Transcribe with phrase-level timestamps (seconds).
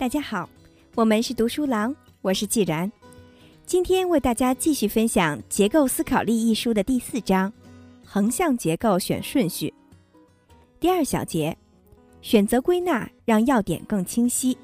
[0.00, 0.48] 大家好，
[0.94, 2.90] 我们是读书郎，我是既然。
[3.66, 7.52] 今天为大家继续分享《结构思考力》一书的第四章——
[8.02, 9.70] 横向结构选顺序。
[10.80, 11.54] 第二小节，
[12.22, 14.56] 选择归纳，让要点更清晰。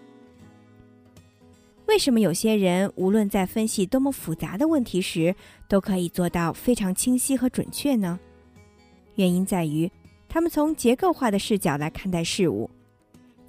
[1.84, 5.36] 为什么有些人无论在分析多么复杂的问题时，
[5.68, 8.18] 都可以做到非常清晰和准确呢？
[9.16, 9.92] 原因在于，
[10.30, 12.70] 他们从结构化的视角来看待事物，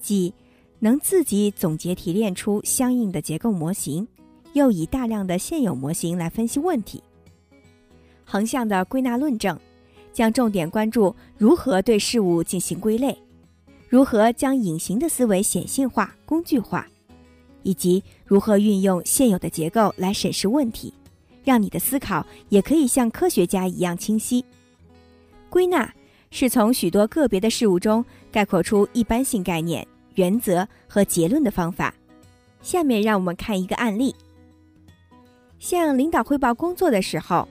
[0.02, 0.34] 即
[0.80, 4.08] 能自己总结提炼出相应的结构模型，
[4.54, 7.02] 又以大量的现有模型来分析问题。
[8.24, 9.58] 横向的归纳论证，
[10.14, 13.18] 将重点关注如何对事物进行归类，
[13.88, 16.88] 如何将隐形的思维显性化、工具化，
[17.64, 20.94] 以及如何运用现有的结构来审视问题，
[21.44, 24.44] 让你的思考也可以像科学家一样清晰。
[25.50, 25.92] 归纳
[26.30, 29.88] 是从许多个别的事物中概括出一般性概念。
[30.18, 31.92] 原则和结论的方法。
[32.62, 34.14] 下面让我们看一个案例：
[35.58, 37.48] 向领导汇报工作的时候，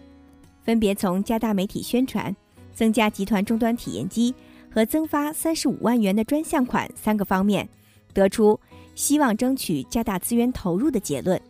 [0.63, 2.35] 分别从加大媒体宣传、
[2.75, 4.35] 增加集团终端体验机
[4.71, 7.67] 和增发三十五万元的专项款三个方面，
[8.13, 8.59] 得出
[8.95, 11.41] 希望争取加大资源投入的结论。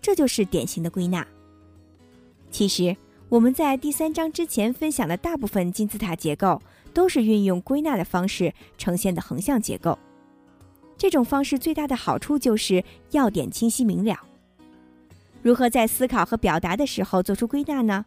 [0.00, 1.26] 这就是典型的归纳。
[2.50, 2.96] 其实
[3.28, 6.60] 我们在第三章之前分享的大部分金字塔结构，
[6.94, 9.98] 都是运用归纳的方式呈现的横向结构。
[10.98, 14.18] 这种方式最大的好处就是要点清晰明了。
[15.42, 18.04] 如何在思考和表达的时候做出归纳呢？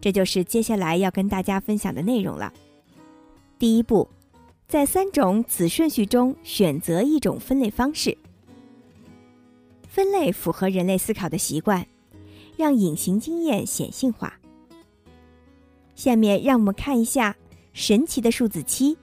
[0.00, 2.52] 这就是接下来要跟大家分享的内容了。
[3.58, 4.08] 第一步，
[4.66, 8.16] 在三种子顺序中选择一种分类方式。
[9.86, 11.86] 分类符合人类思考的习惯，
[12.56, 14.38] 让隐形经验显性化。
[15.94, 17.36] 下面让我们看一下
[17.74, 18.96] 神奇的数字七。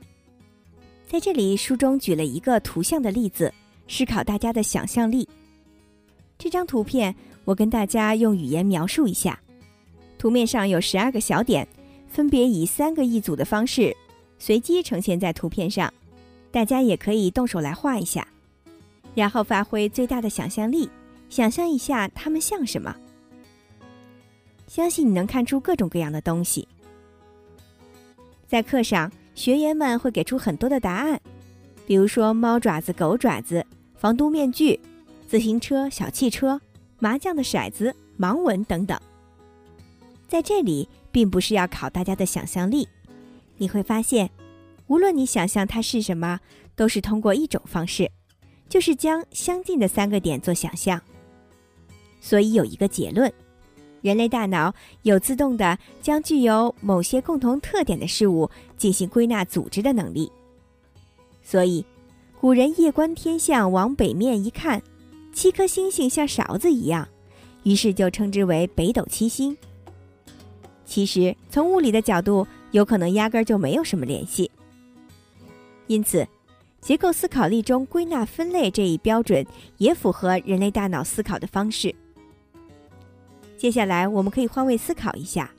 [1.10, 3.52] 在这里，书中举了一个图像的例子，
[3.88, 5.26] 思考大家的想象力。
[6.38, 9.40] 这张图片，我跟大家用语言描述一下：
[10.20, 11.66] 图面上有十二个小点，
[12.10, 13.96] 分别以三个一组的方式
[14.38, 15.92] 随机呈现在图片上。
[16.52, 18.28] 大家也可以动手来画一下，
[19.16, 20.90] 然后发挥最大的想象力，
[21.30, 22.94] 想象一下它们像什么。
[24.67, 26.67] 相信你能看出各种各样的东西。
[28.46, 29.10] 在课上。
[29.37, 31.21] 学员们会给出很多的答案，
[31.86, 33.64] 比如说猫爪子、狗爪子、
[33.95, 34.80] 防毒面具、
[35.27, 36.59] 自行车、小汽车、
[36.98, 38.99] 麻将的骰子、盲文等等。
[40.27, 42.89] 在这里，并不是要考大家的想象力，
[43.58, 44.27] 你会发现，
[44.87, 46.39] 无论你想象它是什么，
[46.75, 48.11] 都是通过一种方式，
[48.67, 50.99] 就是将相近的三个点做想象。
[52.19, 53.31] 所以有一个结论。
[54.08, 60.32] 人类大脑有自动的将具有某些共同特点的事物进行归纳组织的能力，
[61.44, 61.86] 所以
[62.40, 64.82] 古人夜观天象，往北面一看，
[65.34, 67.06] 七颗星星像勺子一样，
[67.64, 69.58] 于是就称之为北斗七星。
[70.86, 74.50] 其实从物理的角度，有可能压根儿就没有什么联系。
[75.88, 76.26] 因此，
[76.80, 79.46] 结构思考力中归纳分类这一标准
[79.80, 81.94] 也符合人类大脑思考的方式。
[83.58, 85.50] 接下来，我们可以换位思考一下：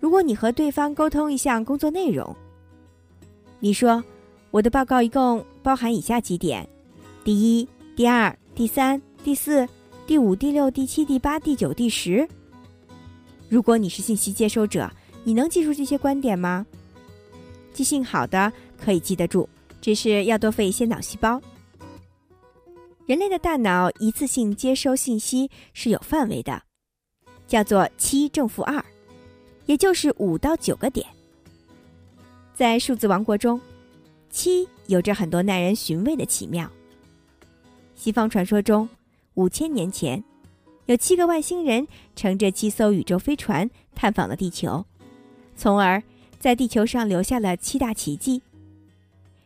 [0.00, 2.34] 如果你和对方沟通一项工作内容，
[3.60, 4.02] 你说
[4.50, 6.66] 我的报告一共包含以下几点：
[7.22, 9.68] 第一、第二、第三、第四、
[10.06, 12.26] 第五、第六、第七、第八、第九、第十。
[13.50, 14.90] 如果你是信息接收者，
[15.24, 16.66] 你能记住这些观点吗？
[17.74, 18.50] 记性好的
[18.82, 19.46] 可以记得住，
[19.82, 21.40] 只是要多费一些脑细胞。
[23.04, 26.62] 人类的大脑一次性接收信息是有范围的。
[27.48, 28.84] 叫做七正负二，
[29.64, 31.04] 也就是五到九个点。
[32.54, 33.58] 在数字王国中，
[34.28, 36.70] 七有着很多耐人寻味的奇妙。
[37.96, 38.88] 西方传说中，
[39.34, 40.22] 五千年前，
[40.86, 44.84] 有七个外星人乘着七艘宇宙飞船探访了地球，
[45.56, 46.02] 从而
[46.38, 48.42] 在地球上留下了七大奇迹，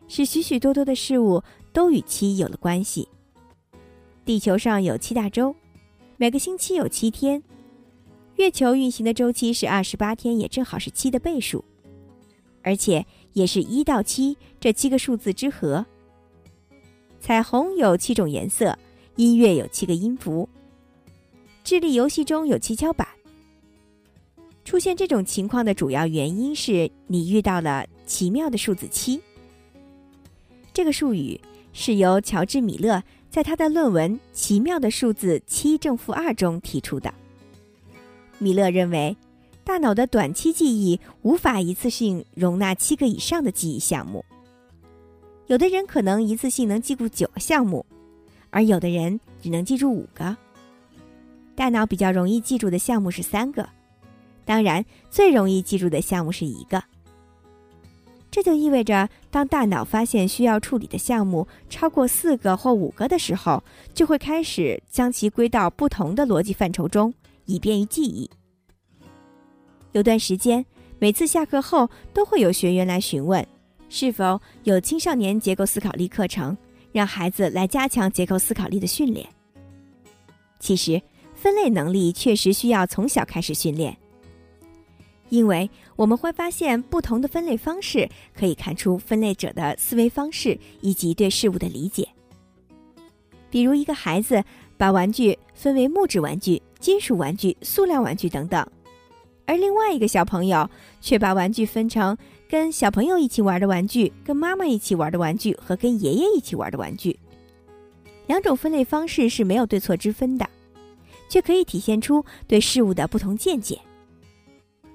[0.09, 3.09] 使许许多多的事物都与七有了关系。
[4.25, 5.55] 地球上有七大洲，
[6.17, 7.43] 每个星期有七天。
[8.43, 11.65] 月球运行的周期是二十八天，也正好是七的倍数，
[12.63, 15.87] 而且也是一到七这七个数字之和。
[17.21, 18.77] 彩虹有七种颜色，
[19.15, 20.49] 音乐有七个音符，
[21.63, 23.07] 智力游戏中有七巧板。
[24.65, 29.21] 出现这种情况的主要原因是你遇到了奇妙的数字七。
[30.73, 31.41] 这个术语
[31.73, 33.01] 是由乔治·米勒
[33.31, 37.15] 在他的论文《奇妙的数字七正负二》中提出的。
[38.43, 39.17] 米勒认为，
[39.63, 44.25] 大脑的短期记忆无法一次性容纳七个以上的记忆项目。
[45.47, 47.87] 有的人可能一次性能记住九个项目，
[48.51, 50.37] 而有的人只能记住五个。
[51.55, 53.69] 大脑比较容易记住的项目是三个，
[54.45, 56.83] 当然最容易记住的项目是一个。
[58.31, 63.63] 这就意味着，当大脑发现需要处理的项目超过四个或五个的时候，
[63.93, 67.13] 就会开始将其归到不同的逻辑范畴中，
[67.53, 68.29] 以便于记忆。
[69.93, 70.65] 有段时间，
[70.99, 73.47] 每次下课后都会有学员来询问，
[73.91, 76.57] 是否有青少年结构思考力课程，
[76.93, 79.29] 让孩子来加强结构思考力的训练。
[80.59, 81.01] 其实，
[81.35, 83.95] 分类能力确实需要从小开始训练。
[85.29, 92.09] 因为我们会发现，不同的分类方式可以看出分类者的思维方式以及对事物的理解。
[93.51, 94.43] 比如，一个孩子
[94.79, 98.67] 把玩具分为木质玩具、金属玩具、塑料玩具等等，
[99.47, 100.69] 而另外一个小朋友
[101.01, 102.19] 却把玩具分成
[102.49, 107.17] 跟小朋友一起玩的玩具、跟妈妈一起玩的玩具和跟爷爷一起玩的玩具。
[108.27, 110.45] 两种分类方式是没有对错之分的，
[111.29, 113.79] 却可以体现出对事物的不同见解。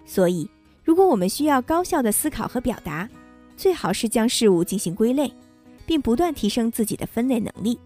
[0.06, 0.50] 所以，
[0.84, 3.08] 如果我们需要高效的思考和表达，
[3.56, 5.32] 最好是将事物进行归类，
[5.86, 7.80] 并不断提升自己的分类能力。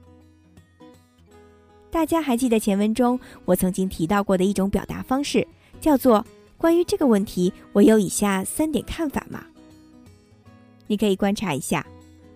[1.92, 5.46] 大家还记得前文中我曾经提到过的一种表达方式，
[5.82, 6.26] 叫做
[6.58, 9.44] “关于这个问题，我有以下三点看法”吗？
[10.88, 11.86] 你可以观察一下，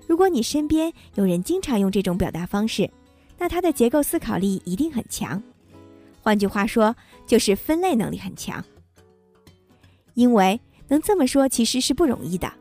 [0.08, 2.90] 如果你身边有人经常用这种表达方式，
[3.38, 5.42] 那他的结构思考力一定很强。
[6.22, 6.94] 换句话说，
[7.26, 8.64] 就是分类能力很强。
[10.16, 10.60] 因为
[10.90, 12.52] 能这么说其实是不容易的，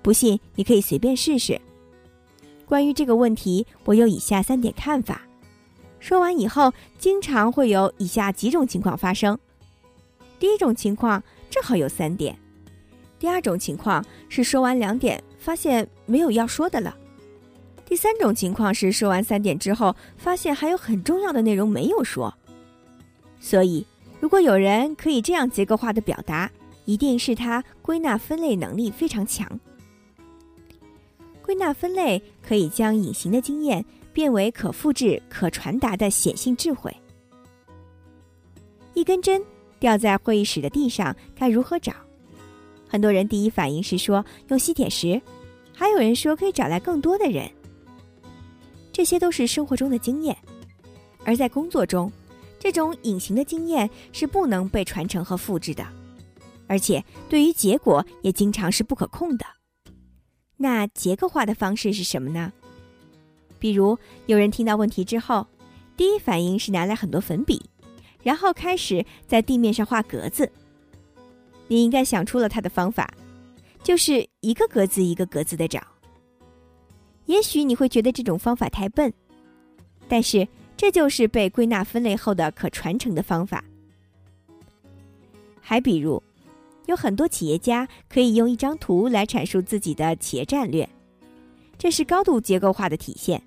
[0.00, 1.60] 不信你可以随便试试。
[2.64, 5.22] 关于这个问题，我有以下三点看法。
[6.00, 9.38] 说完以后，经常会有以下几种情况发生：
[10.38, 12.34] 第一种情况正好有三点；
[13.18, 16.92] 第二种情况是说完两点，发现没有要说的了；
[17.84, 22.32] 第三种情况是说完三点之后，发现还有很重要的内容没有说。
[23.40, 23.86] 所以，
[24.20, 26.50] 如果有人可以这样结构化的表达，
[26.84, 29.60] 一定是他归纳分类能力非常强。
[31.42, 33.84] 归纳分类可以将隐形的经验
[34.18, 36.92] 变为可复制、可传达的显性智慧。
[38.92, 39.40] 一根针
[39.78, 41.92] 掉在会议室的地上，该如何找？
[42.88, 45.22] 很多人第一反应是说用吸铁石，
[45.72, 47.48] 还有人说可以找来更多的人。
[48.92, 50.36] 这些都是生活中的经验，
[51.24, 52.10] 而在工作中，
[52.58, 55.86] 这种隐形的经验是不能被传承和复制的。
[56.66, 59.46] 而且，对于结果也经常是不可控的。
[60.56, 62.52] 那结构化的方式是什么呢？
[63.58, 65.46] 比如，有人听到问题之后，
[65.96, 67.60] 第一反应是拿来很多粉笔，
[68.22, 70.50] 然后开始在地面上画格子。
[71.66, 73.12] 你应该想出了他的方法，
[73.82, 75.82] 就是一个格子一个格子的找。
[77.26, 79.12] 也许你会觉得这种方法太笨，
[80.08, 80.46] 但是
[80.76, 83.64] 这就是被归纳分类后的可传承的方法。
[85.60, 86.22] 还比如。
[86.86, 90.88] 有很多企业家可以用一张图来阐述自己的企业战略，
[91.76, 93.42] 这是高度结构化的体现。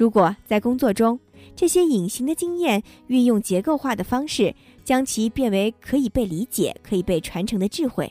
[0.00, 1.20] 如果在工作中，
[1.54, 8.10] 这些隐形的经验运用结构化的方式，将其变为可以被理解、可以被传承的智慧，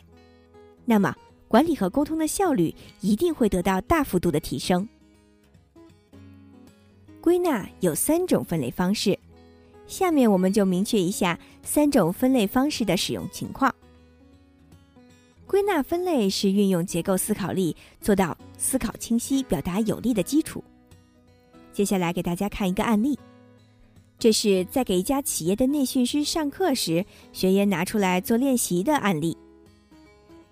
[0.85, 1.15] 那么
[1.47, 2.71] 管理和沟通的效率
[3.01, 4.87] 一定会得到大幅度的提升。
[7.19, 9.17] 归纳有三种分类方式。
[9.87, 13.73] 下面我们就明确一下三种分类方式的使用情况。
[15.47, 20.63] 归纳分类是运用结构思考力做到思考清晰、表达有力的基础。
[21.71, 23.17] 接下来给大家看一个案例，
[24.17, 29.37] 这是在给一家企业的内训师上课时，学员拿出来做练习的案例，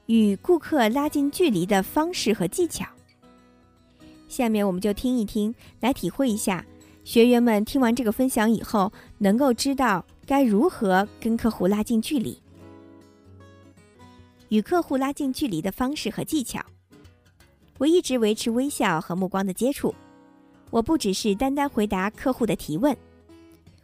[0.06, 2.86] 与顾客拉近距离的方式和技巧。
[4.28, 6.66] 下面我们就听一听，来体会一下。
[7.04, 12.38] 学员们听完这个分享以后，能够知道该如何跟客户拉近距离。
[14.50, 16.62] 与客户拉近距离的方式和技巧，
[17.78, 19.96] 我一直维持微笑和目光的接触。
[20.70, 22.96] 我不只是单单回答客户的提问，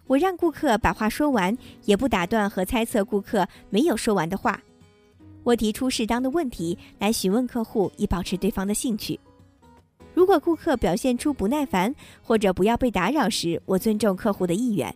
[0.05, 4.61] 我让顾客把话说完，也不打断和猜测顾客没有说完的话。
[5.43, 9.19] 我提出适当的问题来询问客户，以保持对方的兴趣。
[10.13, 14.93] 如果顾客表现出不耐烦或者不要被打扰时，我尊重客户的意愿。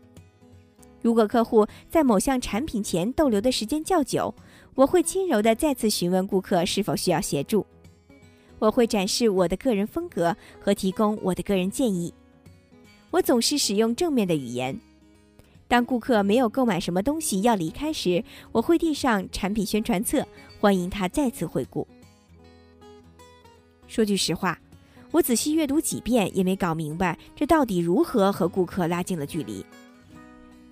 [1.02, 4.34] 如果客户在某项产品前逗留的时间较久，
[4.76, 7.66] 我会轻柔地再次询问顾客是否需要协助。
[8.60, 12.14] 我会展示我的个人风格和提供我的个人建议。
[13.12, 14.78] 我总是使用正面的语言。
[15.68, 20.26] 当顾客没有购买什么东西要离开时，我会递上产品宣传册，
[20.60, 21.86] 欢迎他再次回顾。
[23.88, 24.60] 说句实话，
[25.12, 29.66] 我仔细阅读几遍也没搞明白这到底如何和顾客拉近了距离。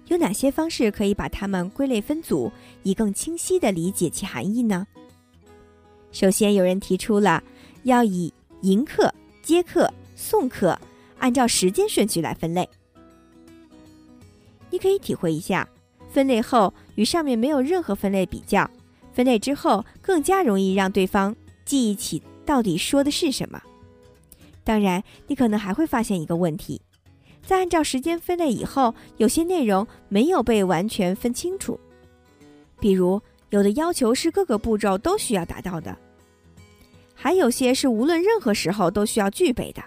[0.07, 2.51] 有哪些方式可以把它们归类分组，
[2.83, 4.85] 以更清晰地理解其含义呢？
[6.11, 7.43] 首先，有人提出了
[7.85, 10.77] 要以迎客、接客、送客
[11.19, 12.67] 按照时间顺序来分类。
[14.69, 15.67] 你可以体会一下，
[16.09, 18.69] 分类后与上面没有任何分类比较，
[19.13, 23.61] 分类之后更加容易让对方记忆起到底说的是什么。
[24.63, 26.81] 当然，你可能还会发现一个问题。
[27.45, 31.79] 在按照时间分类以后，有些内容没有被完全分清楚。
[32.79, 35.95] 比如，有的要求是各个步骤都需要达到的，
[37.15, 39.81] 还有些是无论任何时候都需要具备的。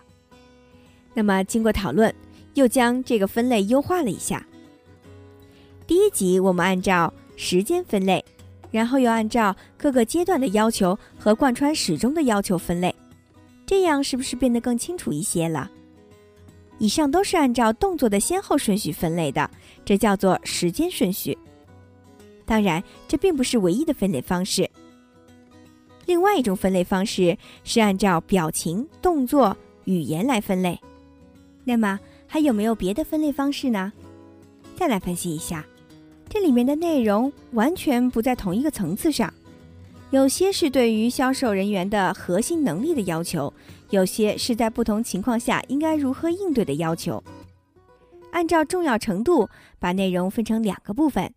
[1.14, 2.12] 那么，经过讨论，
[2.54, 4.44] 又将这个分类优化了一下。
[5.87, 8.25] 第一集我们按照时间分类，
[8.70, 12.94] 然后又按照各个阶段的要求和贯穿始终的要求分类，
[13.66, 15.70] 这样是不是变得更清楚一些了？
[16.78, 19.50] 以上都是按照动作的先后顺序分类的，
[19.85, 21.37] 这叫做时间顺序。
[22.44, 24.68] 当然，这并不是唯一的分类方式。
[26.09, 30.81] 另外一种分类方式是按照表情、动作、语言来分类。
[31.65, 33.93] 那么，还有没有别的分类方式呢？
[34.75, 35.62] 再来分析一下，
[36.27, 39.31] 这里面的内容完全不在同一个层次上。
[40.09, 43.53] 有些是对于销售人员的核心能力的要求，
[43.91, 47.23] 有些是在不同情况下应该如何应对的要求。
[48.31, 49.47] 按照重要程度，
[49.79, 51.31] 把内容分成两个部分：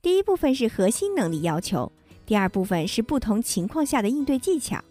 [0.00, 1.92] 第一部分是核心能力要求，
[2.26, 4.82] 第二部分是不同情况下的应对技巧。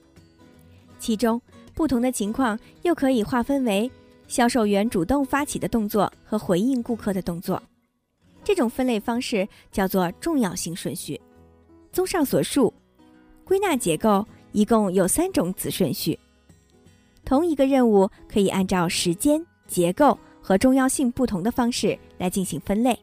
[0.99, 1.41] 其中
[1.73, 3.89] 不同的情况又可以划分为
[4.27, 7.61] 销售员主动发起的动作和回应顾客的动作。
[8.43, 11.19] 这种分类方式叫做重要性顺序。
[11.91, 12.73] 综上所述。
[13.43, 16.17] 归纳结构一共有三种子顺序。
[17.25, 22.97] 同一个任务可以按照时间、结构和重要性不同的方式来进行分类。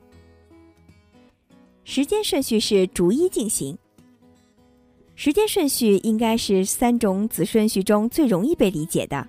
[1.84, 3.76] 时间顺序是逐一进行。
[5.22, 9.28] 时间顺序应该是三种子顺序中最容易被理解的，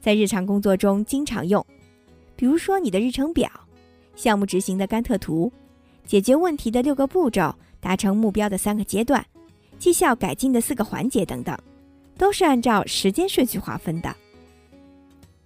[0.00, 1.62] 在日常工作中经常用。
[2.34, 3.46] 比如说你的日程表、
[4.16, 5.52] 项目执行的甘特图、
[6.06, 9.22] 解决问题的六个步骤、达成目标的三个阶段。
[9.78, 11.54] 绩效改进的四个环节等等，
[12.16, 14.16] 都是按照时间顺序划分的。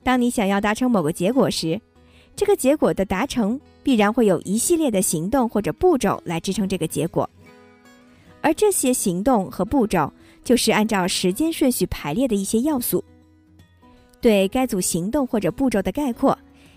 [0.04, 1.80] 当你想要达成某个结果时，
[2.36, 7.28] 这个结果的达成必然会有一系列的行动或者步骤来支撑这个结果，
[8.40, 10.12] 而这些行动和步骤
[10.44, 13.02] 就是按照时间顺序排列的一些要素。
[14.20, 16.36] 对该组行动或者步骤的概括，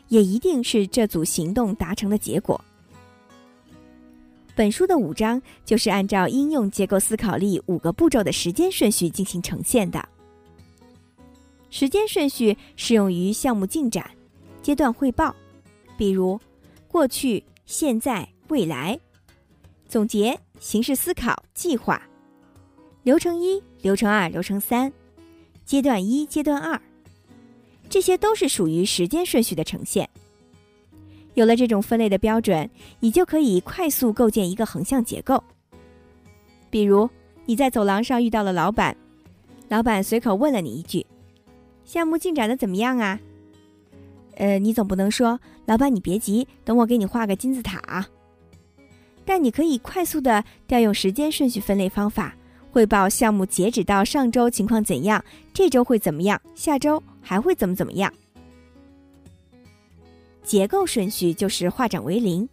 [0.10, 2.60] 也一定是这组行动达成的结果。
[4.53, 10.08] 本书的五章就是按照应用结构思考力五个步骤的时间顺序进行呈现的。
[11.70, 14.06] 时间顺序适用于项目进展、
[14.62, 15.34] 阶段汇报，
[15.98, 16.39] 比如
[16.89, 19.00] 过去、现在、未来；
[19.88, 22.00] 总结、形式思考、计划；
[23.01, 24.91] 流程一、流程二、流程三；
[25.65, 26.80] 阶段一、阶段二，
[27.89, 30.08] 这些都是属于时间顺序的呈现。
[31.34, 35.44] 有了这种分类的标准，你就可以快速构建一个横向结构。
[36.70, 37.10] 比如，
[37.48, 38.96] 你在走廊上遇到了老板，
[39.68, 41.03] 老板随口问了你一句
[41.84, 43.20] ：“项目进展的怎么样啊？”
[44.38, 48.06] 呃，你总不能说：“老板，你别急，等我给你画个金字塔。”
[49.25, 52.36] 但你可以快速的调用时间顺序分类方法，
[52.72, 55.24] 汇报项目截止到上周情况怎样，
[55.54, 58.12] 这周会怎么样，下周还会怎么怎么样。
[60.44, 62.48] 结构顺序就是化整为零。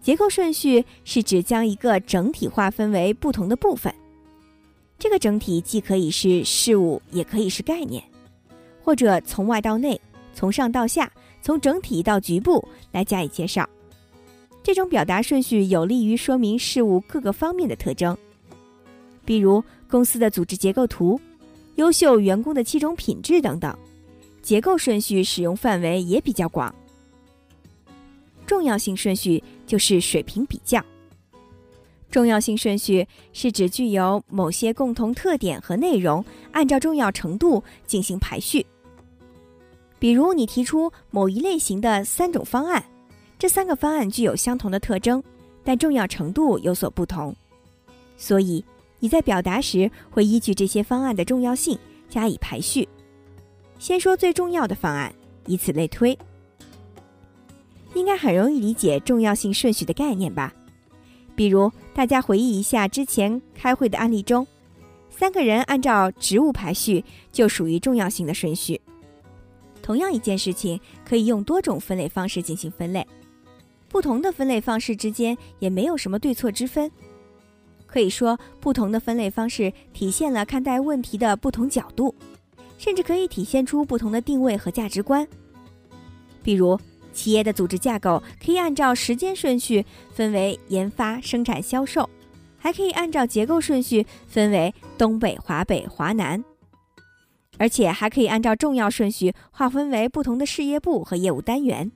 [0.00, 3.92] 结构顺序是指将一个整体划分为不同的部分，
[4.98, 8.02] 这个整体既可以是事物，也可以是概念，
[8.82, 10.00] 或者从外到内，
[10.32, 13.68] 从上到下，从整体到局部来加以介绍。
[14.62, 18.16] 这种表达顺序有利于说明事物各个方面的特征，
[19.24, 21.20] 比如公司的组织结构图、
[21.76, 23.76] 优秀员工的七种品质等等。
[24.42, 26.74] 结构顺序使用范围也比较广。
[28.46, 30.82] 重要性顺序就是水平比较。
[32.10, 38.64] 重要性顺序是指具有某些共同特点和内容，按照重要程度进行排序。
[39.98, 42.82] 比如，你提出某一类型的三种方案，
[43.40, 45.24] 这三个方案具有相同的特征，
[45.64, 47.34] 但重要程度有所不同，
[48.18, 48.62] 所以
[48.98, 52.86] 你在表达时会依据这些方案的重要性加以排序。
[53.78, 55.10] 先说最重要的方案，
[55.46, 56.16] 以此类推，
[57.94, 60.52] 应该很容易理解重要性顺序的概念吧？
[61.34, 64.46] 比如，大家回忆一下之前开会的案例中，
[65.08, 68.78] 三个人按照职务排序，就属于重要性的顺序。
[69.80, 73.06] 同样一件事情，可以用多种分类方式进行分类，
[73.90, 76.90] 不同的分类方式之间也没有什么对错之分。
[77.86, 82.14] 可以说，不同的分类方式体现了看待问题的不同角度，
[82.78, 85.26] 甚至可以体现出不同的定位和价值观。
[86.42, 86.78] 比如，
[87.12, 92.08] 企业的组织架构可以按照时间顺序分为研发、生产、销售。
[92.62, 96.44] 还可以按照结构顺序分为东北、华北、华南，
[97.56, 101.90] 而且还可以按照重要顺序划分为不同的事业部和业务单元。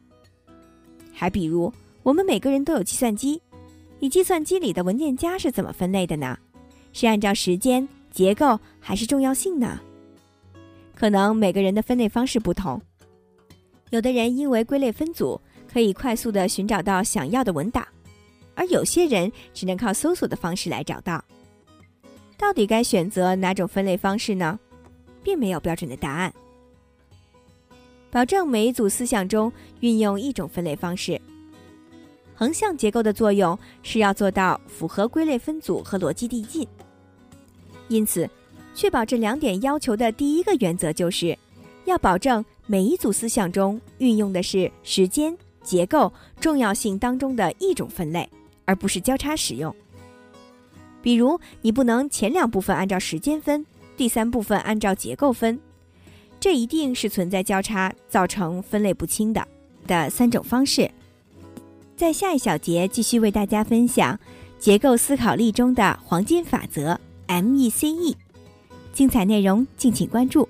[1.12, 1.70] 还比如，
[2.04, 3.40] 我们每个人都有计算机，
[3.98, 6.38] 你计算机里的文件夹是怎么分类的呢？
[6.92, 9.80] 是按照时间、结构还是重要性呢？
[10.94, 12.78] 可能每个人的分类方式不同，
[13.88, 17.84] 有的人因为归类分组，可以快速的寻找到想要的文档。
[18.54, 21.24] 而有些人只能靠搜索的方式来找到，
[22.36, 24.60] 到底该选择哪种分类方式呢？
[25.22, 26.32] 并没有标准的答案。
[28.10, 31.18] 保证每一组思想中运用一种分类方式。
[32.34, 36.66] 横向结构的作用是要做到符合归类分组和逻辑递进。
[37.88, 38.28] 因此，
[38.74, 41.38] 确保这两点要求的第一个原则就是，
[41.84, 48.28] 要保证每一组思想中运用的是时间、结构、重要性当中的一种分类。
[48.66, 49.76] 而不是交叉使用。
[51.02, 53.62] 比如，你不能前两部分按照时间分，
[53.94, 55.60] 第三部分按照结构分，
[56.40, 59.46] 这一定是存在交叉，造成分类不清的
[59.86, 60.90] 的三种方式。
[61.96, 64.18] 在下一小节继续为大家分享
[64.58, 66.98] 结构思考力中的黄金法则
[67.28, 68.14] MECE，
[68.92, 70.48] 精彩内容敬请关注。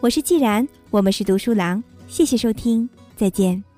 [0.00, 3.73] 我是既然，我们是读书郎，谢谢收听，再见。